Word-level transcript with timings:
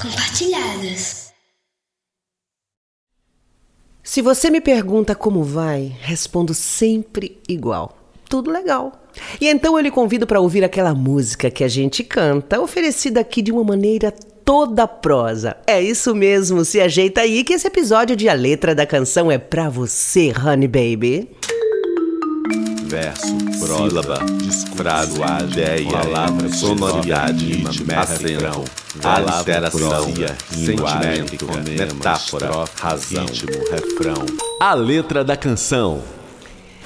Compartilhadas. 0.00 1.30
Se 4.02 4.22
você 4.22 4.48
me 4.48 4.62
pergunta 4.62 5.14
como 5.14 5.44
vai, 5.44 5.94
respondo 6.00 6.54
sempre 6.54 7.38
igual. 7.46 7.98
Tudo 8.30 8.50
legal. 8.50 9.04
E 9.38 9.48
então 9.48 9.76
eu 9.76 9.82
lhe 9.82 9.90
convido 9.90 10.26
para 10.26 10.40
ouvir 10.40 10.64
aquela 10.64 10.94
música 10.94 11.50
que 11.50 11.62
a 11.62 11.68
gente 11.68 12.02
canta, 12.02 12.62
oferecida 12.62 13.20
aqui 13.20 13.42
de 13.42 13.52
uma 13.52 13.62
maneira 13.62 14.10
toda 14.10 14.88
prosa. 14.88 15.58
É 15.66 15.80
isso 15.82 16.14
mesmo, 16.14 16.64
se 16.64 16.80
ajeita 16.80 17.20
aí 17.20 17.44
que 17.44 17.52
esse 17.52 17.66
episódio 17.66 18.16
de 18.16 18.30
A 18.30 18.32
Letra 18.32 18.74
da 18.74 18.86
Canção 18.86 19.30
é 19.30 19.36
pra 19.36 19.68
você, 19.68 20.32
Honey 20.32 20.66
Baby 20.66 21.28
verso, 22.92 23.26
sílaba, 23.54 24.18
frase, 24.76 25.18
ideia, 25.50 25.90
palavra, 25.90 26.52
sonoridade, 26.52 27.64
acento, 27.96 28.64
aliteração, 29.02 30.12
sentimento, 30.50 31.46
metáfora, 31.78 32.50
razão, 32.78 33.24
ritmo, 33.24 33.50
refrão. 33.70 34.26
A 34.60 34.74
letra 34.74 35.24
da 35.24 35.38
canção. 35.38 36.02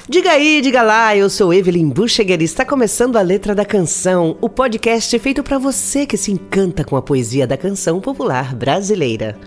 Diga 0.07 0.31
aí, 0.31 0.61
diga 0.61 0.81
lá, 0.81 1.13
eu 1.13 1.29
sou 1.29 1.53
Evelyn 1.53 1.89
Bucheguer 1.89 2.41
e 2.41 2.45
está 2.45 2.63
começando 2.63 3.17
a 3.17 3.21
Letra 3.21 3.53
da 3.53 3.65
Canção, 3.65 4.37
o 4.39 4.47
podcast 4.47 5.19
feito 5.19 5.43
para 5.43 5.57
você 5.57 6.05
que 6.05 6.15
se 6.15 6.31
encanta 6.31 6.85
com 6.85 6.95
a 6.95 7.01
poesia 7.01 7.45
da 7.45 7.57
canção 7.57 7.99
popular 7.99 8.55
brasileira. 8.55 9.37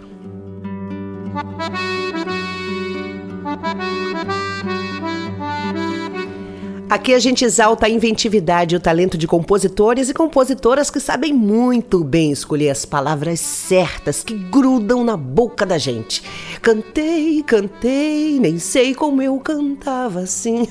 Aqui 6.90 7.14
a 7.14 7.20
gente 7.20 7.44
exalta 7.44 7.86
a 7.86 7.88
inventividade 7.88 8.74
e 8.74 8.76
o 8.76 8.80
talento 8.80 9.16
de 9.16 9.24
compositores 9.24 10.08
e 10.08 10.12
compositoras 10.12 10.90
que 10.90 10.98
sabem 10.98 11.32
muito 11.32 12.02
bem 12.02 12.32
escolher 12.32 12.68
as 12.68 12.84
palavras 12.84 13.38
certas 13.38 14.24
que 14.24 14.34
grudam 14.34 15.04
na 15.04 15.16
boca 15.16 15.64
da 15.64 15.78
gente. 15.78 16.20
Cantei, 16.60 17.44
cantei, 17.44 18.40
nem 18.40 18.58
sei 18.58 18.92
como 18.92 19.22
eu 19.22 19.38
cantava 19.38 20.18
assim. 20.18 20.66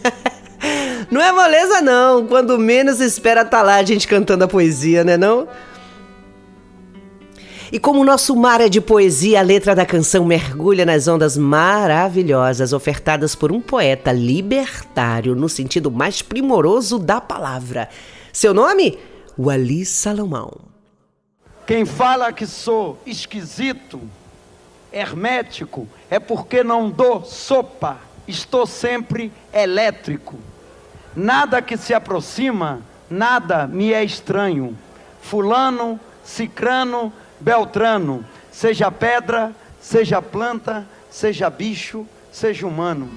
não 1.09 1.22
é 1.22 1.31
moleza 1.31 1.80
não, 1.80 2.28
quando 2.28 2.59
menos 2.59 3.00
espera 3.00 3.45
tá 3.45 3.62
lá 3.62 3.75
a 3.75 3.84
gente 3.84 4.06
cantando 4.06 4.44
a 4.44 4.47
poesia, 4.47 5.06
né 5.06 5.16
não? 5.16 5.47
E 7.72 7.78
como 7.78 8.02
o 8.02 8.06
nosso 8.06 8.36
mar 8.36 8.62
é 8.62 8.67
de 8.67 8.81
poesia, 8.81 9.39
a 9.39 9.44
letra 9.44 9.75
da 9.75 9.86
canção 9.86 10.25
mergulha 10.25 10.86
nas 10.86 11.08
ondas 11.08 11.38
maravilhosas 11.38 12.73
ofertadas 12.73 13.36
por 13.36 13.52
um 13.52 13.62
poeta 13.62 14.12
libertário 14.12 15.36
no 15.36 15.48
sentido 15.48 15.92
mais 15.92 16.23
primoroso 16.23 16.97
da 16.97 17.22
palavra. 17.22 17.88
Seu 18.34 18.56
nome? 18.56 18.97
Wali 19.38 19.86
Salomão. 19.86 20.52
Quem 21.67 21.86
fala 21.86 22.34
que 22.34 22.47
sou 22.47 23.00
esquisito, 23.06 24.02
hermético, 24.92 25.88
é 26.09 26.20
porque 26.20 26.64
não 26.64 26.90
dou 26.90 27.23
sopa, 27.23 27.97
estou 28.28 28.66
sempre 28.66 29.31
elétrico. 29.53 30.40
Nada 31.16 31.62
que 31.62 31.78
se 31.78 31.94
aproxima, 31.94 32.81
nada 33.08 33.67
me 33.67 33.94
é 33.94 34.03
estranho. 34.03 34.75
Fulano, 35.22 36.00
cicrano, 36.23 37.14
Beltrano, 37.40 38.26
seja 38.52 38.92
pedra, 38.92 39.54
seja 39.80 40.22
planta, 40.22 40.86
seja 41.09 41.50
bicho, 41.50 42.06
seja 42.31 42.68
humano. 42.68 43.09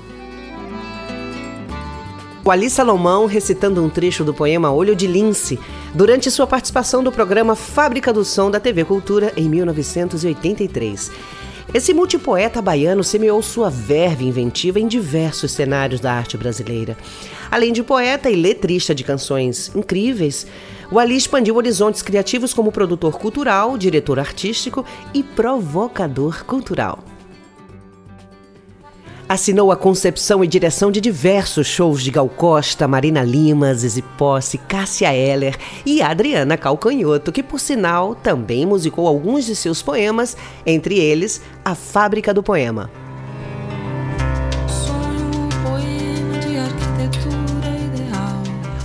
O 2.44 2.50
Ali 2.50 2.68
Salomão 2.68 3.26
recitando 3.26 3.84
um 3.84 3.88
trecho 3.88 4.24
do 4.24 4.34
poema 4.34 4.72
Olho 4.72 4.96
de 4.96 5.06
Lince 5.06 5.58
durante 5.94 6.30
sua 6.30 6.46
participação 6.46 7.02
do 7.02 7.12
programa 7.12 7.54
Fábrica 7.54 8.12
do 8.12 8.24
Som 8.24 8.50
da 8.50 8.58
TV 8.58 8.84
Cultura 8.84 9.32
em 9.36 9.48
1983. 9.48 11.10
Esse 11.72 11.94
multipoeta 11.94 12.60
baiano 12.60 13.02
semeou 13.02 13.40
sua 13.42 13.70
verve 13.70 14.26
inventiva 14.26 14.78
em 14.78 14.86
diversos 14.86 15.52
cenários 15.52 16.00
da 16.00 16.12
arte 16.12 16.36
brasileira. 16.36 16.96
Além 17.50 17.72
de 17.72 17.82
poeta 17.82 18.28
e 18.28 18.36
letrista 18.36 18.94
de 18.94 19.04
canções 19.04 19.70
incríveis, 19.74 20.46
o 20.92 20.98
Ali 20.98 21.16
expandiu 21.16 21.56
horizontes 21.56 22.02
criativos 22.02 22.52
como 22.52 22.70
produtor 22.70 23.18
cultural, 23.18 23.78
diretor 23.78 24.20
artístico 24.20 24.84
e 25.14 25.22
provocador 25.22 26.44
cultural. 26.44 26.98
Assinou 29.26 29.72
a 29.72 29.76
concepção 29.76 30.44
e 30.44 30.46
direção 30.46 30.92
de 30.92 31.00
diversos 31.00 31.66
shows 31.66 32.02
de 32.02 32.10
Gal 32.10 32.28
Costa, 32.28 32.86
Marina 32.86 33.22
Lima, 33.22 33.72
Zizi 33.72 34.02
Posse, 34.02 34.58
Cássia 34.58 35.14
Eller 35.14 35.56
e 35.86 36.02
Adriana 36.02 36.58
Calcanhoto, 36.58 37.32
que, 37.32 37.42
por 37.42 37.58
sinal, 37.58 38.14
também 38.14 38.66
musicou 38.66 39.06
alguns 39.06 39.46
de 39.46 39.56
seus 39.56 39.80
poemas, 39.80 40.36
entre 40.66 40.98
eles 40.98 41.40
A 41.64 41.74
Fábrica 41.74 42.34
do 42.34 42.42
Poema. 42.42 42.90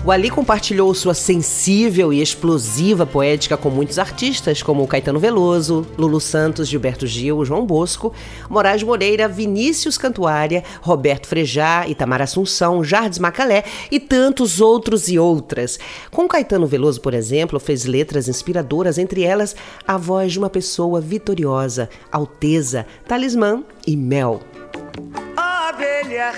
O 0.07 0.11
Ali 0.11 0.29
compartilhou 0.29 0.93
sua 0.93 1.13
sensível 1.13 2.13
e 2.13 2.21
explosiva 2.21 3.05
poética 3.05 3.57
com 3.57 3.69
muitos 3.69 3.99
artistas, 3.99 4.63
como 4.63 4.87
Caetano 4.87 5.19
Veloso, 5.19 5.85
Lulu 5.97 6.21
Santos, 6.21 6.69
Gilberto 6.69 7.05
Gil, 7.05 7.43
João 7.43 7.65
Bosco, 7.65 8.13
Moraes 8.49 8.81
Moreira, 8.81 9.27
Vinícius 9.27 9.97
Cantuária, 9.97 10.63
Roberto 10.81 11.27
Frejá, 11.27 11.85
Itamar 11.89 12.21
Assunção, 12.21 12.85
Jardes 12.85 13.19
Macalé 13.19 13.65
e 13.91 13.99
tantos 13.99 14.61
outros 14.61 15.09
e 15.09 15.19
outras. 15.19 15.77
Com 16.09 16.25
Caetano 16.25 16.67
Veloso, 16.67 17.01
por 17.01 17.13
exemplo, 17.13 17.59
fez 17.59 17.83
letras 17.83 18.29
inspiradoras, 18.29 18.97
entre 18.97 19.23
elas 19.23 19.57
a 19.85 19.97
voz 19.97 20.31
de 20.31 20.39
uma 20.39 20.49
pessoa 20.49 21.01
vitoriosa, 21.01 21.89
Alteza, 22.09 22.87
Talismã 23.05 23.61
e 23.85 23.97
Mel. 23.97 24.39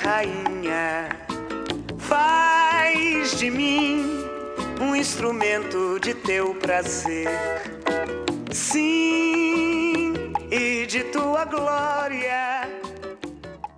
Rainha 0.04 1.30
Faz 3.30 3.40
de 3.40 3.52
mim 3.52 4.06
um 4.82 4.96
instrumento 4.96 6.00
de 6.00 6.16
teu 6.16 6.56
prazer. 6.56 7.28
Sim, 8.52 10.14
e 10.50 10.88
de 10.88 11.04
tua 11.04 11.46
glória. 11.46 12.68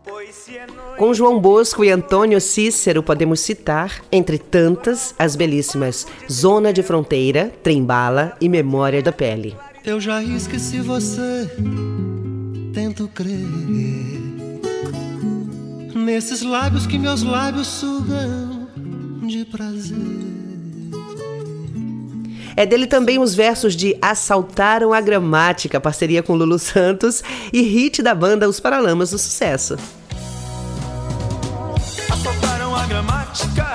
É 0.07 0.65
Com 0.97 1.13
João 1.13 1.39
Bosco 1.39 1.83
e 1.83 1.89
Antônio 1.89 2.39
Cícero 2.39 3.03
podemos 3.03 3.41
citar, 3.41 4.01
entre 4.09 4.37
tantas, 4.37 5.13
as 5.19 5.35
belíssimas 5.35 6.07
Zona 6.31 6.71
de 6.71 6.81
Fronteira, 6.81 7.51
Trembala 7.61 8.37
e 8.39 8.47
Memória 8.47 9.01
da 9.01 9.11
Pele. 9.11 9.55
Eu 9.83 9.99
já 9.99 10.23
esqueci 10.23 10.79
você, 10.79 11.49
tento 12.73 13.09
crer 13.09 13.47
nesses 15.93 16.41
lábios 16.41 16.87
que 16.87 16.97
meus 16.97 17.21
lábios 17.21 17.67
sugam 17.67 18.40
de 19.31 19.45
prazer. 19.45 19.97
É 22.57 22.65
dele 22.65 22.85
também 22.85 23.17
os 23.17 23.33
versos 23.33 23.75
de 23.75 23.97
Assaltaram 24.01 24.91
a 24.91 24.99
Gramática, 24.99 25.79
parceria 25.79 26.21
com 26.21 26.35
Lulu 26.35 26.59
Santos, 26.59 27.23
e 27.53 27.61
hit 27.61 28.03
da 28.03 28.13
banda 28.13 28.49
Os 28.49 28.59
Paralamas 28.59 29.11
do 29.11 29.17
Sucesso. 29.17 29.77
Assaltaram 32.11 32.75
a 32.75 32.85
gramática, 32.85 33.70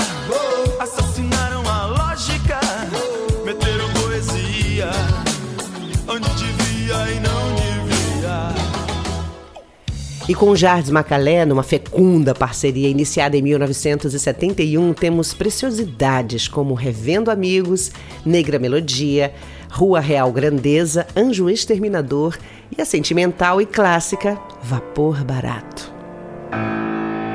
e 10.28 10.34
com 10.34 10.56
Jardim 10.56 10.91
Macalé, 10.91 11.44
numa 11.44 11.62
fecunda 11.62 12.34
parceria 12.34 12.88
iniciada 12.88 13.37
em 13.37 13.42
1971, 13.42 14.92
temos 14.92 15.32
preciosidades 15.32 16.48
como 16.48 16.75
Revendo 16.75 17.31
Amigos, 17.31 17.93
Negra 18.25 18.58
Melodia, 18.58 19.32
Rua 19.70 20.00
Real 20.00 20.32
Grandeza, 20.32 21.06
Anjo 21.17 21.49
Exterminador 21.49 22.37
e 22.76 22.82
a 22.82 22.84
sentimental 22.84 23.61
e 23.61 23.67
clássica 23.67 24.37
Vapor 24.62 25.25
Barato. 25.25 25.94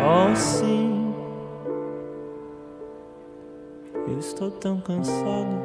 Oh, 0.04 0.36
sim, 0.36 1.14
eu 4.06 4.20
estou 4.20 4.52
tão 4.52 4.82
cansado, 4.82 5.62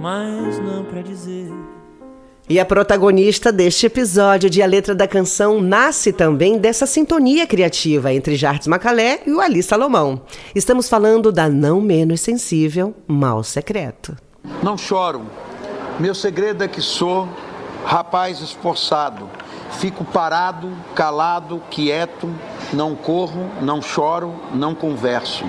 mas 0.00 0.58
não 0.58 0.84
para 0.84 1.02
dizer 1.02 1.52
e 2.48 2.60
a 2.60 2.64
protagonista 2.64 3.50
deste 3.52 3.86
episódio 3.86 4.48
de 4.48 4.62
A 4.62 4.66
Letra 4.66 4.94
da 4.94 5.08
Canção 5.08 5.60
nasce 5.60 6.12
também 6.12 6.58
dessa 6.58 6.86
sintonia 6.86 7.46
criativa 7.46 8.12
entre 8.12 8.36
Jardim 8.36 8.68
Macalé 8.68 9.20
e 9.26 9.32
o 9.32 9.40
Ali 9.40 9.62
Salomão. 9.62 10.20
Estamos 10.54 10.88
falando 10.88 11.32
da 11.32 11.48
não 11.48 11.80
menos 11.80 12.20
sensível 12.20 12.94
Mal 13.06 13.42
Secreto. 13.42 14.16
Não 14.62 14.78
choro. 14.78 15.22
Meu 15.98 16.14
segredo 16.14 16.62
é 16.62 16.68
que 16.68 16.80
sou 16.80 17.28
rapaz 17.84 18.40
esforçado. 18.40 19.28
Fico 19.78 20.04
parado, 20.04 20.70
calado, 20.94 21.60
quieto, 21.70 22.32
não 22.72 22.94
corro, 22.94 23.50
não 23.60 23.82
choro, 23.82 24.34
não 24.54 24.74
converso. 24.74 25.44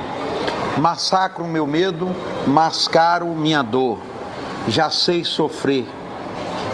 Massacro 0.78 1.46
meu 1.46 1.68
medo, 1.68 2.10
mascaro 2.48 3.28
minha 3.28 3.62
dor 3.62 4.00
já 4.68 4.90
sei 4.90 5.24
sofrer. 5.24 5.86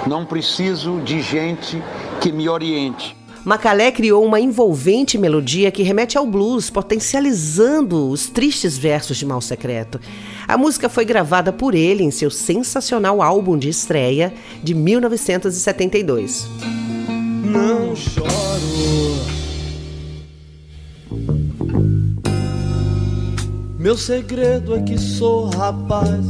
Não 0.07 0.25
preciso 0.25 0.99
de 1.01 1.21
gente 1.21 1.81
que 2.21 2.31
me 2.31 2.49
oriente. 2.49 3.15
Macalé 3.45 3.91
criou 3.91 4.23
uma 4.23 4.39
envolvente 4.39 5.17
melodia 5.17 5.69
que 5.69 5.83
remete 5.83 6.17
ao 6.17 6.25
blues, 6.25 6.69
potencializando 6.69 8.09
os 8.09 8.27
tristes 8.27 8.77
versos 8.77 9.17
de 9.17 9.25
Mal 9.25 9.41
Secreto. 9.41 9.99
A 10.47 10.57
música 10.57 10.87
foi 10.87 11.03
gravada 11.03 11.51
por 11.51 11.75
ele 11.75 12.03
em 12.03 12.11
seu 12.11 12.31
sensacional 12.31 13.21
álbum 13.21 13.57
de 13.57 13.67
estreia 13.67 14.33
de 14.63 14.73
1972. 14.73 16.47
Não 17.43 17.93
choro. 17.95 18.63
Meu 23.77 23.97
segredo 23.97 24.75
é 24.77 24.81
que 24.81 24.97
sou 24.97 25.49
rapaz 25.49 26.25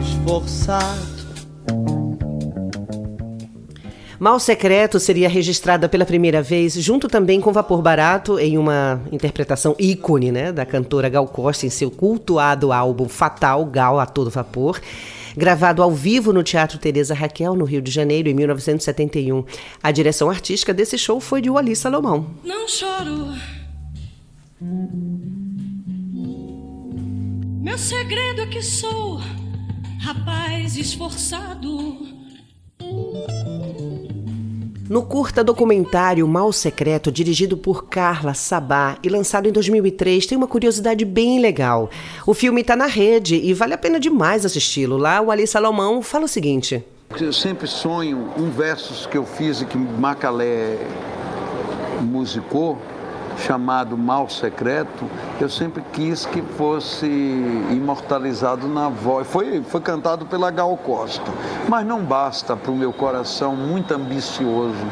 esforçado. 0.00 1.15
Mal 4.18 4.40
Secreto 4.40 4.98
seria 4.98 5.28
registrada 5.28 5.88
pela 5.88 6.06
primeira 6.06 6.40
vez, 6.42 6.74
junto 6.74 7.06
também 7.06 7.38
com 7.38 7.52
Vapor 7.52 7.82
Barato, 7.82 8.38
em 8.38 8.56
uma 8.56 9.00
interpretação 9.12 9.76
ícone 9.78 10.32
né, 10.32 10.52
da 10.52 10.64
cantora 10.64 11.08
Gal 11.10 11.26
Costa 11.28 11.66
em 11.66 11.70
seu 11.70 11.90
cultuado 11.90 12.72
álbum 12.72 13.08
Fatal, 13.08 13.64
Gal 13.66 14.00
a 14.00 14.06
Todo 14.06 14.30
Vapor. 14.30 14.80
Gravado 15.36 15.82
ao 15.82 15.92
vivo 15.92 16.32
no 16.32 16.42
Teatro 16.42 16.78
Teresa 16.78 17.14
Raquel, 17.14 17.54
no 17.54 17.66
Rio 17.66 17.82
de 17.82 17.90
Janeiro, 17.90 18.26
em 18.26 18.32
1971. 18.32 19.44
A 19.82 19.92
direção 19.92 20.30
artística 20.30 20.72
desse 20.72 20.96
show 20.96 21.20
foi 21.20 21.42
de 21.42 21.50
Wally 21.50 21.76
Salomão. 21.76 22.26
Não 22.42 22.66
choro. 22.66 23.34
Meu 27.60 27.76
segredo 27.76 28.40
é 28.40 28.46
que 28.46 28.62
sou 28.62 29.20
rapaz 30.00 30.78
esforçado. 30.78 32.16
No 34.88 35.02
curta 35.02 35.42
documentário 35.42 36.28
Mal 36.28 36.52
Secreto, 36.52 37.10
dirigido 37.10 37.56
por 37.56 37.86
Carla 37.86 38.34
Sabá 38.34 38.96
e 39.02 39.08
lançado 39.08 39.48
em 39.48 39.52
2003, 39.52 40.26
tem 40.26 40.38
uma 40.38 40.46
curiosidade 40.46 41.04
bem 41.04 41.40
legal. 41.40 41.90
O 42.24 42.32
filme 42.32 42.60
está 42.60 42.76
na 42.76 42.86
rede 42.86 43.34
e 43.34 43.52
vale 43.52 43.74
a 43.74 43.78
pena 43.78 43.98
demais 43.98 44.46
assisti-lo. 44.46 44.96
Lá, 44.96 45.20
o 45.20 45.32
Ali 45.32 45.44
Salomão 45.44 46.00
fala 46.02 46.26
o 46.26 46.28
seguinte: 46.28 46.84
Eu 47.20 47.32
sempre 47.32 47.66
sonho 47.66 48.30
um 48.38 48.48
versos 48.48 49.06
que 49.06 49.18
eu 49.18 49.26
fiz 49.26 49.60
e 49.60 49.66
que 49.66 49.76
Macalé 49.76 50.78
musicou, 52.00 52.78
chamado 53.38 53.96
Mal 53.96 54.28
Secreto, 54.28 55.04
eu 55.40 55.48
sempre 55.48 55.82
quis 55.92 56.24
que 56.26 56.42
fosse 56.42 57.06
imortalizado 57.70 58.68
na 58.68 58.88
voz. 58.88 59.26
Foi, 59.26 59.62
foi 59.62 59.80
cantado 59.80 60.26
pela 60.26 60.50
Gal 60.50 60.76
Costa, 60.76 61.30
mas 61.68 61.86
não 61.86 62.02
basta 62.02 62.56
para 62.56 62.70
o 62.70 62.76
meu 62.76 62.92
coração 62.92 63.54
muito 63.54 63.92
ambicioso. 63.94 64.86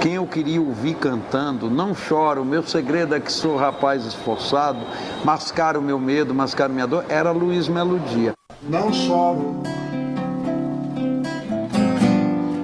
Quem 0.00 0.14
eu 0.14 0.26
queria 0.26 0.60
ouvir 0.60 0.94
cantando, 0.94 1.70
não 1.70 1.94
choro, 1.94 2.44
meu 2.44 2.62
segredo 2.62 3.14
é 3.14 3.20
que 3.20 3.32
sou 3.32 3.56
rapaz 3.56 4.04
esforçado, 4.04 4.78
mascar 5.24 5.76
o 5.76 5.82
meu 5.82 5.98
medo, 5.98 6.34
mascar 6.34 6.68
minha 6.68 6.86
dor, 6.86 7.04
era 7.08 7.30
Luiz 7.30 7.68
Melodia. 7.68 8.34
Não 8.62 8.92
choro. 8.92 9.62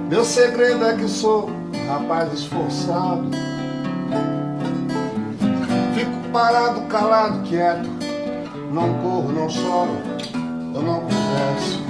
Meu 0.09 0.25
segredo 0.25 0.85
é 0.85 0.95
que 0.95 1.09
sou 1.09 1.49
rapaz 1.89 2.33
esforçado. 2.35 3.31
Fico 6.03 6.33
parado, 6.33 6.81
calado, 6.89 7.49
quieto. 7.49 7.89
Não 8.73 8.93
corro, 9.01 9.31
não 9.31 9.49
choro, 9.49 10.03
eu 10.75 10.83
não 10.83 11.01
converso. 11.03 11.81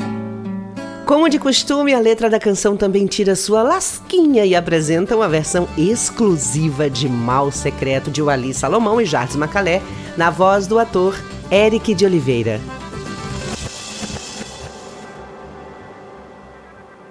Como 1.07 1.31
de 1.31 1.39
costume, 1.39 1.95
a 1.95 1.99
letra 1.99 2.29
da 2.29 2.39
canção 2.39 2.77
também 2.77 3.07
tira 3.07 3.35
sua 3.35 3.63
lasquinha 3.63 4.45
e 4.45 4.55
apresenta 4.55 5.17
uma 5.17 5.31
versão 5.31 5.67
exclusiva 5.79 6.91
de 6.91 7.09
Mal 7.09 7.51
Secreto 7.51 8.11
de 8.11 8.21
Wally 8.21 8.53
Salomão 8.53 9.01
e 9.01 9.07
Jardim 9.07 9.39
Macalé, 9.39 9.81
na 10.15 10.29
voz 10.29 10.67
do 10.67 10.79
ator 10.79 11.19
Eric 11.51 11.95
de 11.95 12.05
Oliveira. 12.05 12.61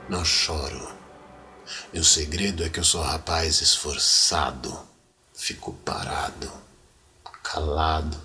Não 0.07 0.23
choro. 0.23 0.87
Meu 1.91 2.03
segredo 2.03 2.63
é 2.63 2.69
que 2.69 2.79
eu 2.79 2.83
sou 2.83 3.01
rapaz 3.01 3.59
esforçado. 3.59 4.77
Fico 5.33 5.73
parado, 5.83 6.61
calado, 7.51 8.17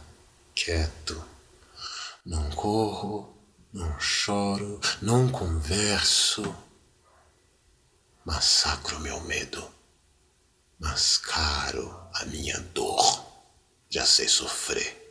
quieto. 0.55 1.21
Não 2.25 2.49
corro, 2.51 3.37
não 3.73 3.99
choro, 3.99 4.81
não 5.03 5.29
converso. 5.29 6.55
Massacro 8.25 9.01
meu 9.01 9.21
medo. 9.23 9.69
Mascaro 10.79 11.89
a 12.15 12.25
minha 12.27 12.57
dor. 12.73 13.27
Já 13.91 14.07
sei 14.07 14.29
sofrer. 14.29 15.03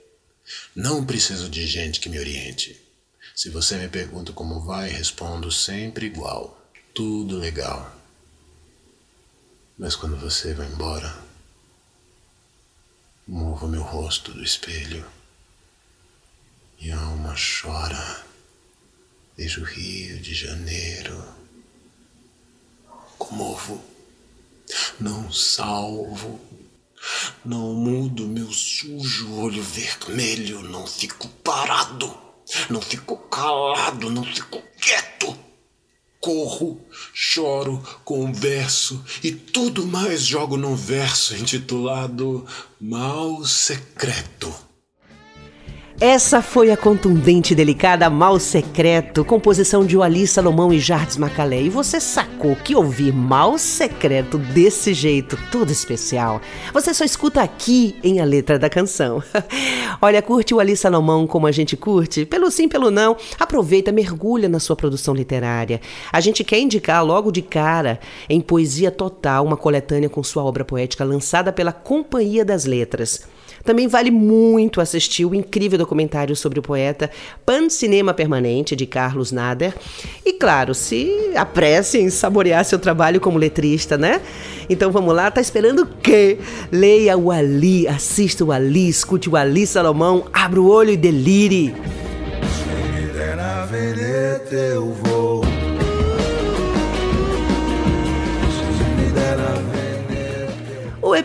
Não 0.74 1.06
preciso 1.06 1.50
de 1.50 1.68
gente 1.68 2.00
que 2.00 2.08
me 2.08 2.20
oriente. 2.20 2.82
Se 3.36 3.50
você 3.50 3.76
me 3.78 3.90
pergunta 3.90 4.32
como 4.32 4.62
vai, 4.62 4.90
respondo 4.90 5.52
sempre 5.52 6.06
igual. 6.06 6.58
Tudo 6.94 7.38
legal. 7.38 7.94
Mas 9.78 9.94
quando 9.94 10.16
você 10.16 10.54
vai 10.54 10.68
embora, 10.68 11.25
meu 13.64 13.82
rosto 13.82 14.32
do 14.34 14.44
espelho 14.44 15.06
e 16.80 16.92
a 16.92 17.00
alma 17.00 17.34
chora. 17.36 18.26
Vejo 19.38 19.62
o 19.62 19.66
Rio 19.66 20.20
de 20.20 20.34
Janeiro. 20.34 21.24
Comovo. 23.18 23.84
Não 25.00 25.32
salvo. 25.32 26.40
Não 27.44 27.74
mudo 27.74 28.28
meu 28.28 28.52
sujo 28.52 29.34
olho 29.36 29.64
vermelho. 29.64 30.62
Não 30.62 30.86
fico 30.86 31.28
parado. 31.44 32.16
Não 32.70 32.82
fico 32.82 33.18
calado. 33.30 34.10
Não 34.10 34.24
fico 34.24 34.62
quieto. 34.80 35.45
Corro, 36.26 36.82
choro, 37.14 37.84
converso 38.04 39.06
e 39.24 39.32
tudo 39.32 39.86
mais 39.86 40.26
jogo 40.26 40.58
num 40.58 40.76
verso 40.76 41.36
intitulado 41.36 42.44
Mal 42.82 43.46
Secreto. 43.46 44.65
Essa 46.00 46.42
foi 46.42 46.72
a 46.72 46.78
contundente 46.78 47.54
e 47.54 47.56
delicada 47.56 48.10
Mal 48.10 48.38
Secreto, 48.38 49.24
composição 49.24 49.86
de 49.86 49.96
Wally 49.96 50.28
Salomão 50.28 50.74
e 50.74 50.78
Jardim 50.78 51.20
Macalé. 51.20 51.62
E 51.62 51.70
você 51.70 52.02
sacou 52.02 52.54
que 52.54 52.76
ouvir 52.76 53.14
Mal 53.14 53.58
Secreto 53.58 54.38
desse 54.38 54.94
jeito, 54.94 55.40
todo 55.54 55.72
especial, 55.72 56.42
você 56.74 56.94
só 56.94 57.06
escuta 57.06 57.42
aqui 57.42 57.96
em 58.04 58.20
A 58.20 58.26
Letra 58.26 58.60
da 58.60 58.70
Canção. 58.70 59.24
Olha, 60.02 60.22
curte 60.22 60.54
o 60.54 60.60
Ali 60.60 60.76
Salomão 60.76 61.26
como 61.26 61.48
a 61.48 61.52
gente 61.54 61.78
curte? 61.78 62.26
Pelo 62.26 62.52
sim, 62.52 62.68
pelo 62.68 62.92
não. 62.92 63.16
Aproveita, 63.40 63.90
mergulha 63.90 64.50
na 64.50 64.60
sua 64.60 64.76
produção 64.76 65.14
literária. 65.14 65.80
A 66.12 66.20
gente 66.20 66.44
quer 66.44 66.60
indicar 66.60 67.06
logo 67.06 67.32
de 67.32 67.42
cara, 67.42 68.02
em 68.28 68.42
Poesia 68.42 68.92
Total, 68.92 69.46
uma 69.46 69.56
coletânea 69.56 70.10
com 70.10 70.22
sua 70.22 70.44
obra 70.44 70.66
poética 70.66 71.06
lançada 71.06 71.54
pela 71.54 71.72
Companhia 71.72 72.44
das 72.44 72.66
Letras. 72.66 73.34
Também 73.66 73.88
vale 73.88 74.12
muito 74.12 74.80
assistir 74.80 75.26
o 75.26 75.34
incrível 75.34 75.80
documentário 75.80 76.36
sobre 76.36 76.60
o 76.60 76.62
poeta 76.62 77.10
Pan 77.44 77.68
Cinema 77.68 78.14
Permanente, 78.14 78.76
de 78.76 78.86
Carlos 78.86 79.32
Nader. 79.32 79.74
E 80.24 80.34
claro, 80.34 80.76
se 80.76 81.32
apresse 81.36 81.98
em 81.98 82.12
saborear 82.12 82.64
seu 82.64 82.78
trabalho 82.78 83.20
como 83.20 83.40
letrista, 83.40 83.98
né? 83.98 84.22
Então 84.70 84.92
vamos 84.92 85.16
lá, 85.16 85.32
tá 85.32 85.42
esperando 85.42 85.82
o 85.84 85.88
quê? 85.88 86.38
Leia 86.72 87.18
o 87.18 87.32
Ali, 87.32 87.88
assista 87.88 88.46
o 88.46 88.52
Ali, 88.52 88.88
escute 88.88 89.30
o 89.30 89.36
Ali 89.36 89.66
Salomão, 89.66 90.26
abra 90.32 90.62
o 90.62 90.70
olho 90.70 90.92
e 90.92 90.98
delire. 90.98 91.74
na 93.36 93.66
veneta 93.66 94.56
eu 94.56 94.94
vou. 94.94 95.35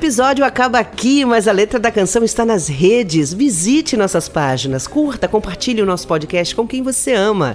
Episódio 0.01 0.45
acaba 0.47 0.79
aqui, 0.79 1.27
mas 1.27 1.47
a 1.47 1.53
letra 1.53 1.79
da 1.79 1.91
canção 1.91 2.25
está 2.25 2.43
nas 2.43 2.69
redes. 2.69 3.35
Visite 3.35 3.99
nossas 3.99 4.31
páginas, 4.31 4.87
curta, 4.87 5.29
compartilhe 5.29 5.83
o 5.83 5.87
nosso 5.87 6.09
podcast 6.09 6.55
com 6.55 6.67
quem 6.67 6.83
você 6.83 7.13
ama. 7.13 7.55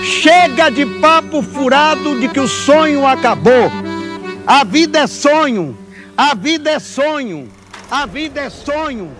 Chega 0.02 0.68
de 0.68 0.84
papo 1.00 1.40
furado 1.40 2.20
de 2.20 2.28
que 2.28 2.40
o 2.40 2.46
sonho 2.46 3.06
acabou. 3.06 3.85
A 4.46 4.62
vida 4.62 5.00
é 5.00 5.06
sonho. 5.08 5.76
A 6.16 6.32
vida 6.32 6.70
é 6.70 6.78
sonho. 6.78 7.48
A 7.90 8.06
vida 8.06 8.40
é 8.42 8.48
sonho. 8.48 9.10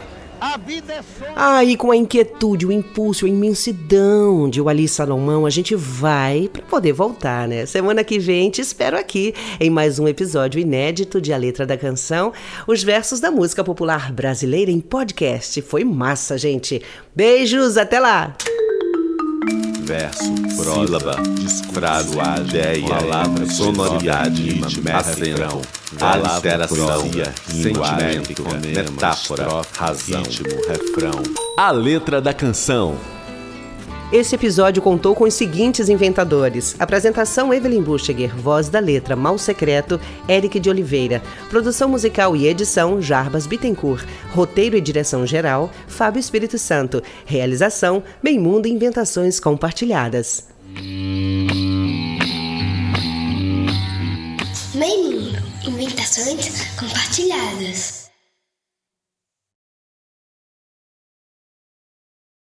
A 0.40 0.56
vida 0.56 0.92
é 0.92 1.02
só. 1.02 1.33
Aí, 1.35 1.76
com 1.76 1.90
a 1.90 1.97
inquietude, 1.97 2.64
o 2.64 2.71
impulso, 2.71 3.26
a 3.26 3.28
imensidão 3.28 4.49
de 4.49 4.61
Wally 4.61 4.87
Salomão, 4.87 5.45
a 5.45 5.50
gente 5.50 5.75
vai 5.75 6.49
para 6.52 6.62
poder 6.62 6.92
voltar, 6.92 7.49
né? 7.49 7.66
Semana 7.66 8.04
que 8.04 8.21
vem 8.21 8.50
te 8.50 8.61
espero 8.61 8.97
aqui 8.97 9.35
em 9.59 9.68
mais 9.68 9.99
um 9.99 10.06
episódio 10.06 10.61
inédito 10.61 11.21
de 11.21 11.33
A 11.33 11.37
Letra 11.37 11.66
da 11.66 11.76
Canção, 11.76 12.33
os 12.64 12.85
versos 12.85 13.18
da 13.18 13.30
música 13.30 13.64
popular 13.64 14.12
brasileira 14.12 14.71
em 14.71 14.78
podcast. 14.78 15.61
Foi 15.62 15.83
massa, 15.83 16.38
gente. 16.38 16.80
Beijos, 17.14 17.76
até 17.76 17.99
lá! 17.99 18.37
Verso, 19.87 20.25
sílaba, 20.50 21.16
frase, 21.73 22.19
ideia, 22.49 22.88
palavra, 22.88 23.47
sonoridade, 23.47 24.43
ritmo, 24.43 24.97
acento, 24.97 25.62
alteração, 26.00 27.02
sentimento, 27.47 28.43
metáfora, 28.61 29.62
razão, 29.78 30.23
ritmo, 30.23 30.49
refrão. 30.69 31.23
A 31.57 31.71
letra 31.71 32.21
da 32.21 32.35
canção. 32.35 33.16
Esse 34.13 34.37
episódio 34.37 34.81
contou 34.81 35.17
com 35.17 35.25
os 35.25 35.35
seguintes 35.35 35.89
inventadores: 35.89 36.77
apresentação 36.79 37.53
Evelyn 37.53 37.83
Bucheger, 37.83 38.35
voz 38.37 38.69
da 38.69 38.79
letra 38.79 39.17
Mal 39.17 39.37
Secreto, 39.37 40.01
Eric 40.29 40.61
de 40.61 40.71
Oliveira, 40.71 41.21
produção 41.51 41.89
musical 41.89 42.37
e 42.37 42.47
edição 42.47 43.03
Jarbas 43.03 43.47
Bittencourt, 43.47 44.07
roteiro 44.31 44.77
e 44.77 44.81
direção 44.81 45.27
geral 45.27 45.71
Fábio 45.89 46.21
Espírito 46.21 46.57
Santo, 46.57 47.03
realização 47.25 48.03
Mundo 48.39 48.67
Inventações 48.67 49.41
Compartilhadas. 49.41 50.45
Mundo 54.75 55.37
Inventações 55.67 56.77
Compartilhadas. 56.77 57.96